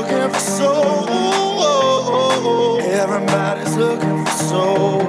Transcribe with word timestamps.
looking 0.00 0.30
for 0.30 0.38
soul. 0.38 1.08
Everybody's 2.80 3.76
looking 3.76 4.24
for 4.24 4.30
soul. 4.30 5.02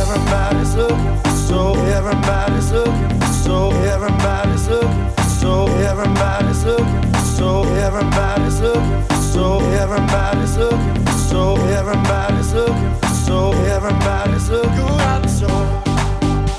Everybody's 0.00 0.74
looking 0.74 1.16
for 1.22 1.30
soul. 1.30 1.76
Everybody's 1.76 2.72
looking 2.72 3.18
for 3.20 3.26
soul. 3.26 3.72
Everybody's 3.72 4.68
looking 4.68 5.10
for 5.10 5.22
soul. 5.22 5.68
Everybody's 5.68 6.64
looking 6.64 7.12
for 7.12 7.20
soul. 7.36 7.66
Everybody's 7.86 8.60
looking 8.60 9.02
for 9.08 9.16
soul. 9.16 9.60
Everybody's 9.82 10.56
looking 10.56 11.04
for 11.04 11.12
soul. 11.12 11.58
Everybody's 11.58 12.54
looking 12.54 12.94
for 13.00 13.08
soul. 13.26 13.54
Everybody's 13.76 14.50
looking. 14.50 14.72
You 14.72 14.86
got 15.04 15.28
soul. 15.28 15.66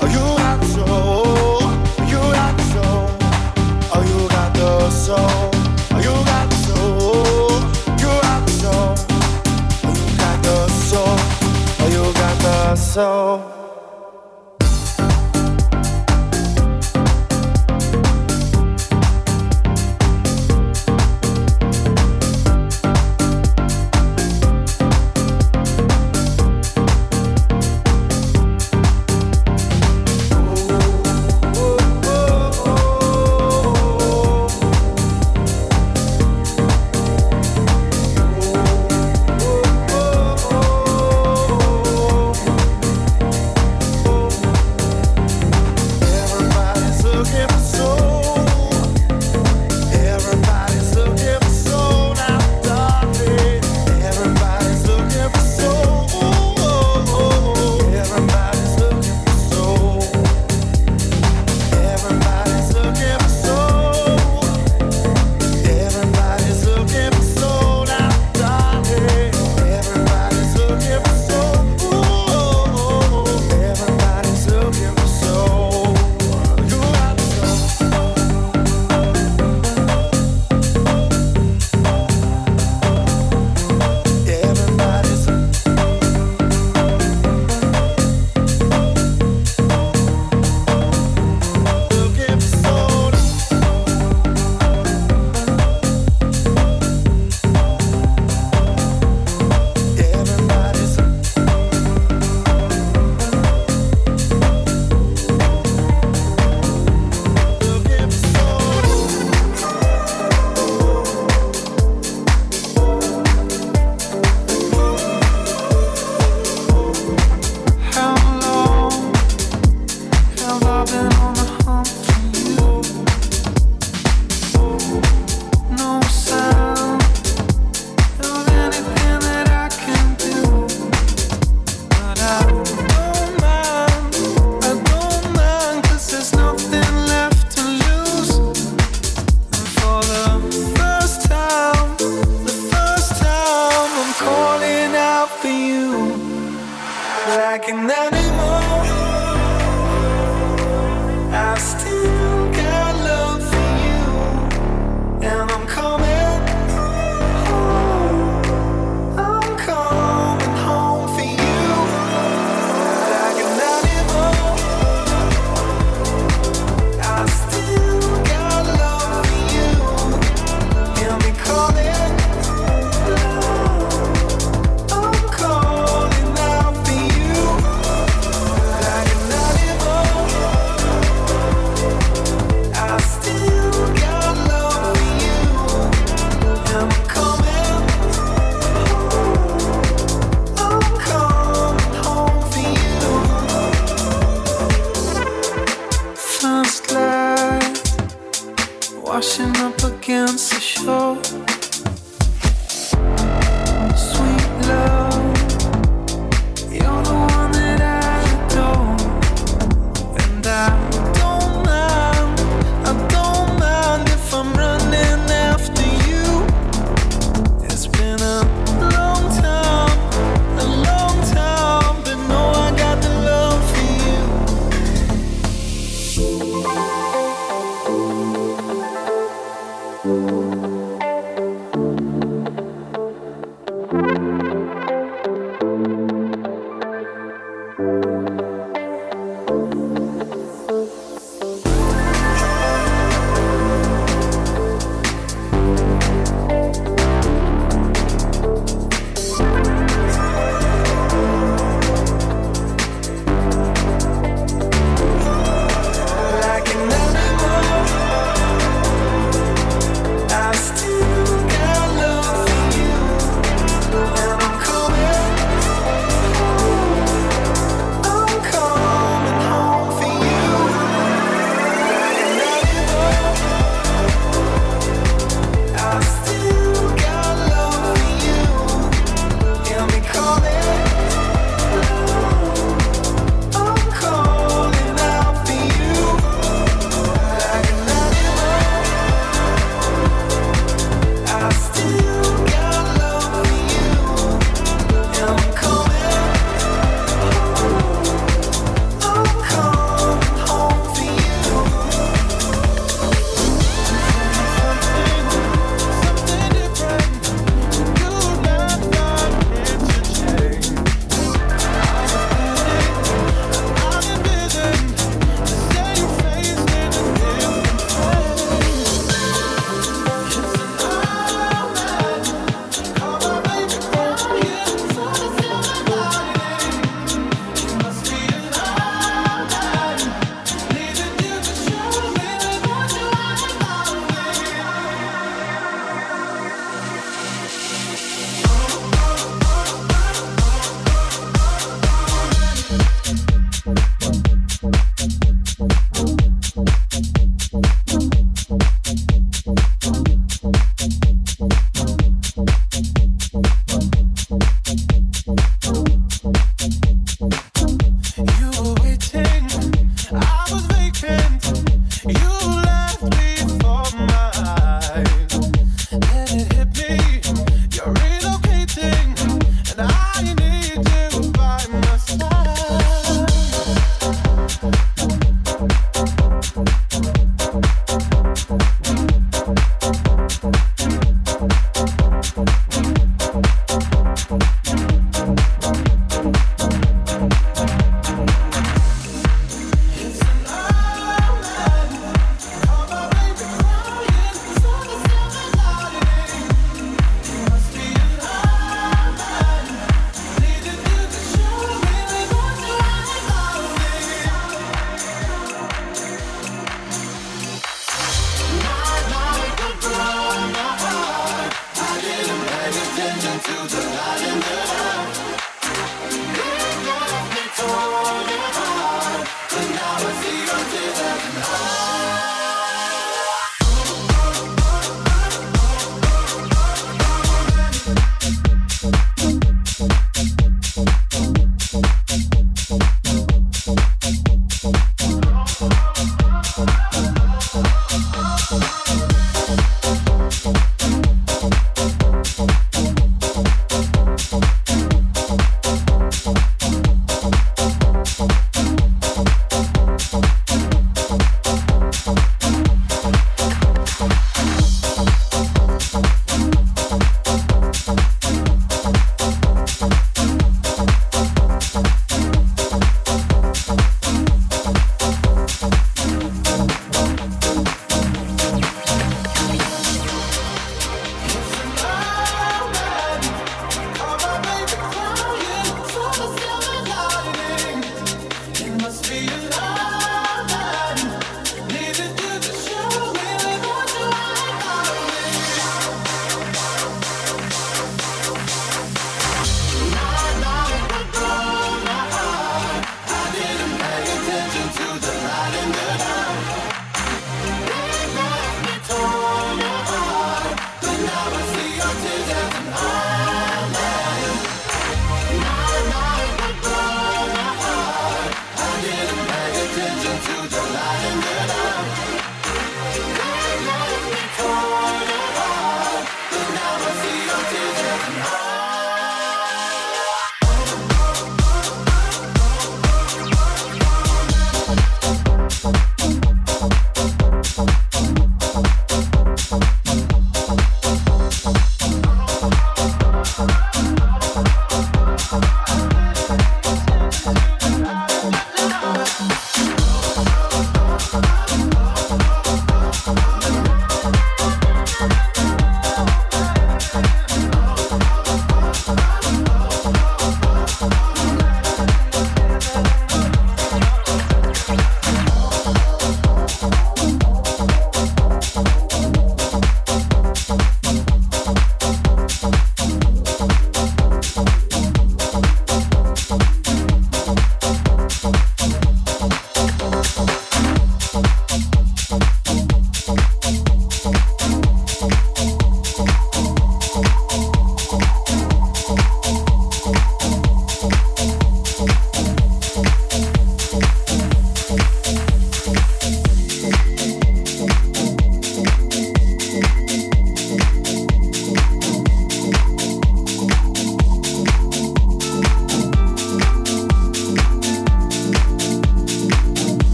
Oh, 0.00 0.08
you 0.14 0.24
got 0.44 0.60
soul. 0.74 1.62
You 2.12 2.20
got 2.38 2.60
soul. 2.72 3.04
Oh, 3.94 4.02
you 4.10 4.28
got 4.28 4.54
the 4.54 4.90
soul. 4.90 5.55
Soul. 12.74 13.65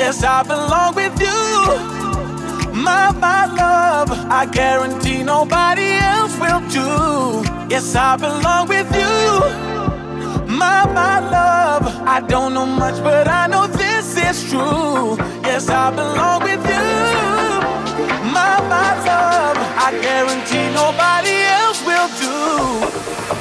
Yes, 0.00 0.24
I 0.24 0.42
belong 0.42 0.94
with 0.94 1.20
you. 1.20 2.72
My, 2.72 3.12
my 3.12 3.44
love, 3.44 4.10
I 4.30 4.46
guarantee 4.46 5.22
nobody 5.22 5.92
else 5.92 6.34
will 6.40 6.62
do. 6.70 7.44
Yes, 7.68 7.94
I 7.94 8.16
belong 8.16 8.66
with 8.68 8.90
you. 8.96 9.20
My, 10.56 10.86
my 11.00 11.20
love, 11.20 11.84
I 12.08 12.20
don't 12.26 12.54
know 12.54 12.64
much, 12.64 12.96
but 13.04 13.28
I 13.28 13.46
know 13.46 13.66
this 13.66 14.16
is 14.16 14.50
true. 14.50 15.18
Yes, 15.44 15.68
I 15.68 15.90
belong 15.90 16.44
with 16.44 16.64
you. 16.74 16.88
My, 18.32 18.56
my 18.72 18.90
love, 19.04 19.58
I 19.86 19.88
guarantee 20.00 20.66
nobody 20.82 21.36
else 21.60 21.80
will 21.84 22.08
do. 22.24 23.39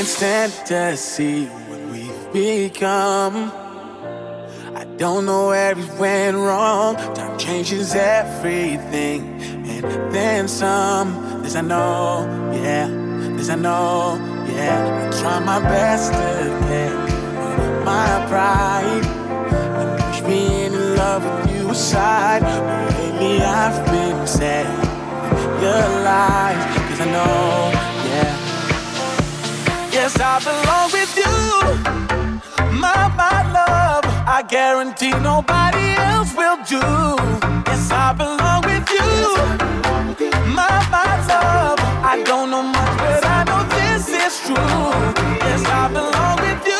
Can't 0.00 0.08
stand 0.08 0.52
to 0.66 0.96
see 0.96 1.44
what 1.44 1.80
we've 1.92 2.32
become. 2.32 3.52
I 4.74 4.84
don't 4.96 5.26
know 5.26 5.48
where 5.48 5.74
we 5.74 5.84
went 5.98 6.38
wrong. 6.38 6.96
Time 7.14 7.38
changes 7.38 7.94
everything, 7.94 9.20
and 9.68 10.14
then 10.14 10.48
some. 10.48 11.42
This 11.42 11.54
I 11.54 11.60
know, 11.60 12.24
yeah. 12.54 12.88
This 13.36 13.50
I 13.50 13.56
know, 13.56 14.16
yeah. 14.56 15.10
I 15.12 15.20
try 15.20 15.38
my 15.40 15.60
best 15.60 16.14
to 16.14 16.48
get 16.70 17.84
my 17.84 18.24
pride 18.30 19.04
and 19.04 20.00
push 20.00 20.20
being 20.22 20.72
in 20.72 20.96
love 20.96 21.22
with 21.24 21.54
you 21.54 21.68
aside. 21.68 22.40
But 22.40 22.94
lately 22.96 23.42
I've 23.42 23.84
been 23.84 24.26
sad. 24.26 24.66
You're 25.60 25.84
alive, 26.00 26.88
cause 26.88 27.00
I 27.02 27.10
know, 27.12 27.89
Yes, 30.12 30.20
I 30.20 30.38
belong 30.42 30.90
with 30.90 31.16
you. 31.16 32.80
My, 32.80 33.06
my 33.16 33.52
love, 33.52 34.04
I 34.26 34.42
guarantee 34.42 35.12
nobody 35.12 35.94
else 36.10 36.34
will 36.34 36.56
do. 36.66 36.82
Yes, 37.70 37.90
I 37.92 38.12
belong 38.12 38.62
with 38.66 38.90
you. 38.90 39.10
My, 40.52 40.82
my 40.90 41.12
love, 41.28 41.78
I 42.02 42.22
don't 42.26 42.50
know 42.50 42.62
much, 42.64 42.98
but 42.98 43.24
I 43.24 43.44
know 43.44 43.62
this 43.78 44.08
is 44.08 44.40
true. 44.46 44.56
Yes, 45.46 45.64
I 45.66 45.86
belong 45.92 46.36
with 46.42 46.66
you. 46.66 46.79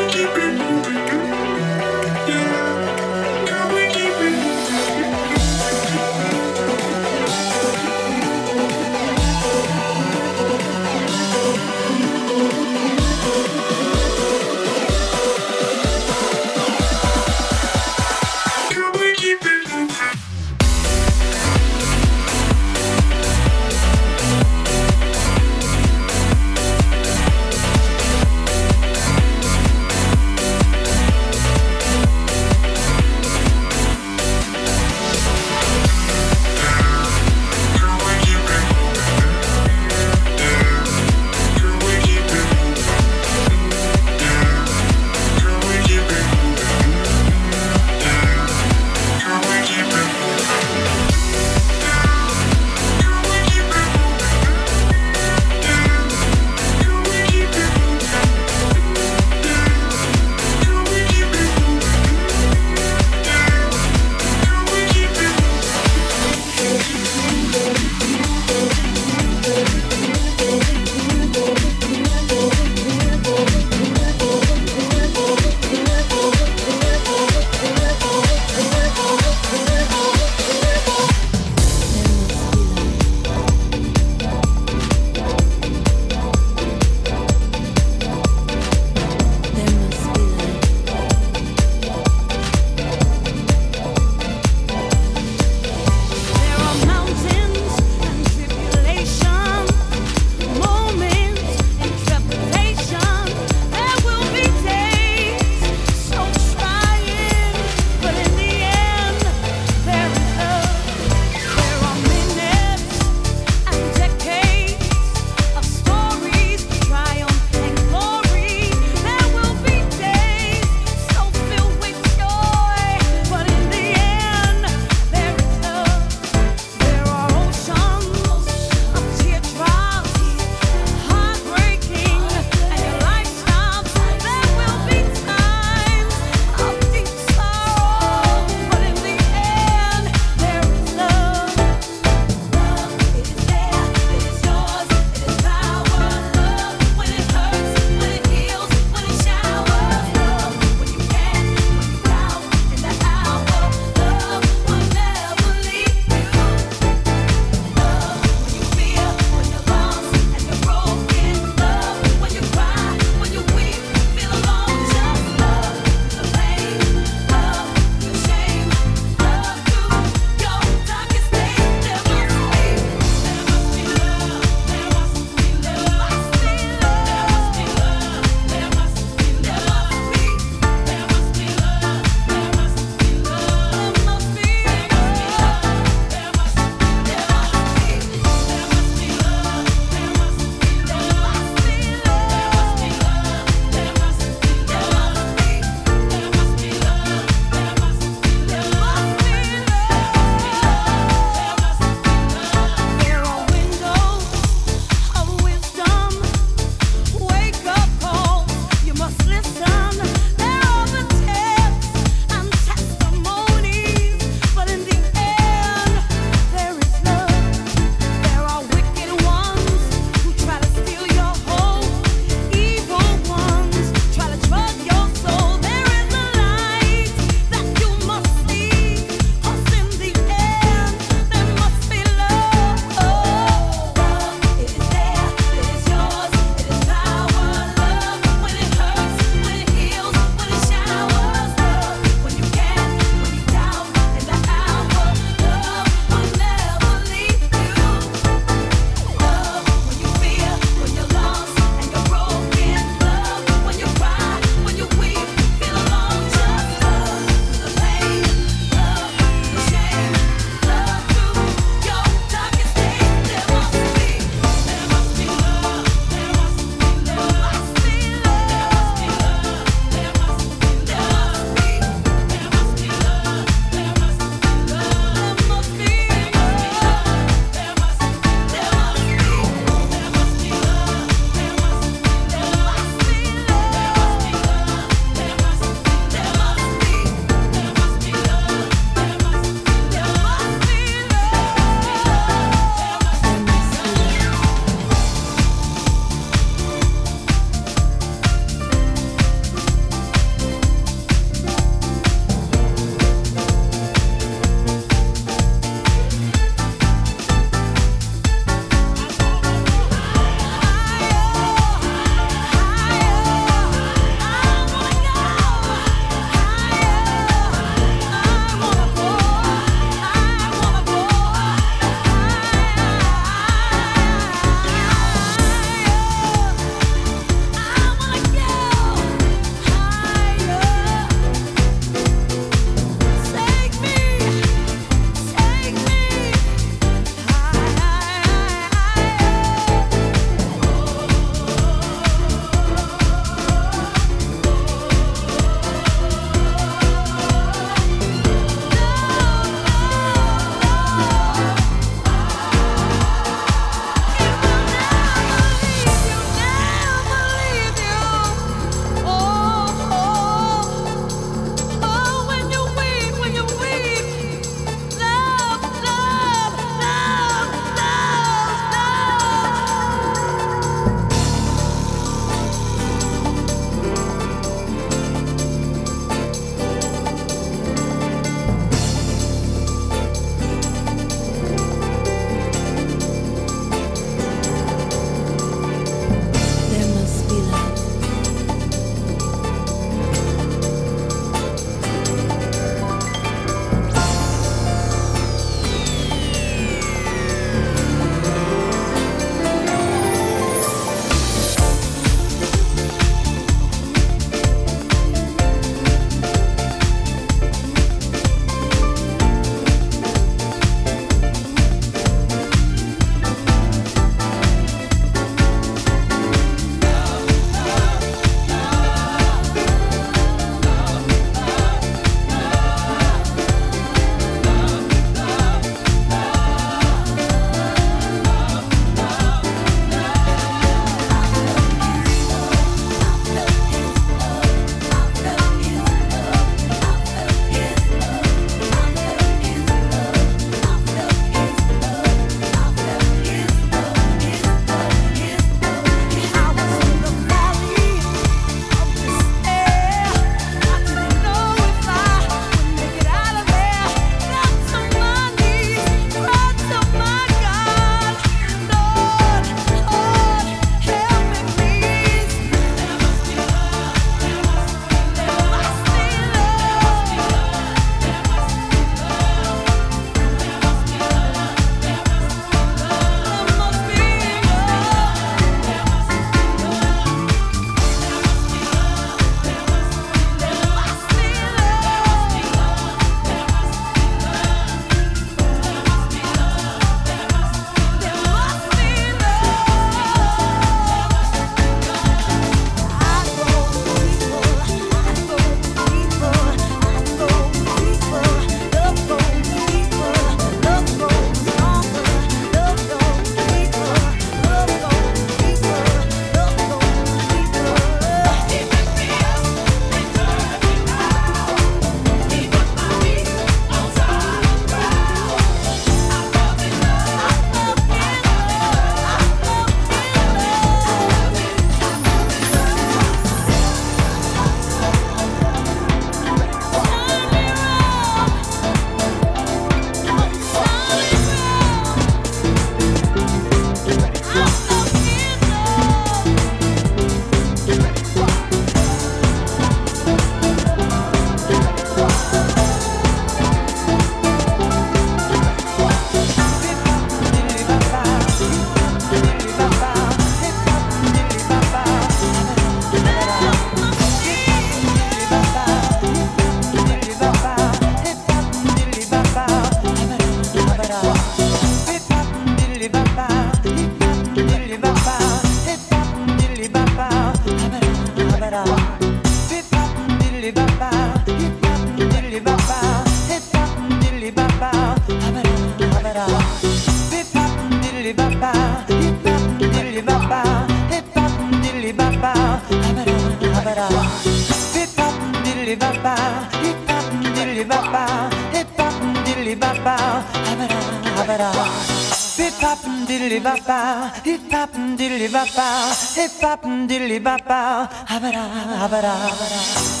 Hip 592.41 592.59
hop 592.59 592.79
diddly 593.07 593.39
baba, 593.39 594.11
hip 594.25 594.51
hop 594.51 594.71
diddly 594.97 595.31
baba, 595.31 595.95
hip 596.15 596.41
hop 596.41 596.61
diddly 596.89 597.23
baba, 597.23 597.87
habada 598.05 598.43
habada 598.81 599.13
habada. 599.23 600.00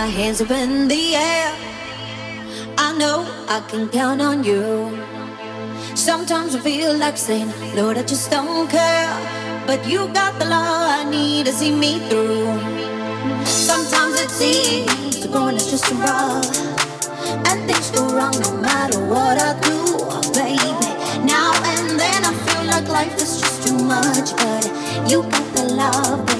my 0.00 0.06
hands 0.06 0.40
up 0.40 0.50
in 0.50 0.88
the 0.88 1.14
air. 1.14 1.52
I 2.78 2.88
know 3.00 3.18
I 3.56 3.58
can 3.68 3.86
count 3.90 4.22
on 4.22 4.42
you. 4.42 4.64
Sometimes 5.94 6.54
I 6.54 6.60
feel 6.60 6.92
like 6.96 7.18
saying, 7.18 7.52
Lord, 7.76 7.98
I 7.98 8.02
just 8.12 8.30
don't 8.30 8.66
care. 8.70 9.12
But 9.66 9.86
you 9.86 10.08
got 10.20 10.32
the 10.38 10.46
love 10.46 10.86
I 11.00 11.02
need 11.16 11.44
to 11.48 11.52
see 11.52 11.72
me 11.84 11.92
through. 12.08 12.48
Sometimes 13.44 14.14
it 14.24 14.30
seems 14.40 15.26
going 15.26 15.56
is 15.56 15.70
just 15.70 15.84
too 15.84 15.98
rough. 16.08 16.48
And 17.48 17.58
things 17.68 17.90
go 17.90 18.02
wrong 18.16 18.36
no 18.46 18.52
matter 18.68 19.00
what 19.12 19.36
I 19.48 19.52
do, 19.68 19.78
baby. 20.40 20.72
Now 21.34 21.50
and 21.72 22.00
then 22.00 22.20
I 22.30 22.32
feel 22.46 22.64
like 22.72 22.86
life 22.88 23.16
is 23.24 23.32
just 23.42 23.56
too 23.66 23.78
much. 23.94 24.28
But 24.42 24.64
you 25.10 25.18
got 25.34 25.46
the 25.56 25.64
love, 25.80 26.26
baby. 26.26 26.39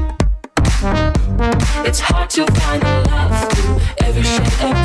It's 1.91 1.99
hard 1.99 2.29
to 2.29 2.45
find 2.45 2.81
a 2.81 3.03
love 3.11 3.51
through 3.51 3.81
every 4.07 4.23
shade 4.23 4.63
of 4.63 4.80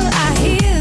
I 0.00 0.38
hear. 0.38 0.77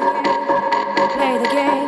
Play 0.00 1.38
the 1.38 1.48
game. 1.52 1.79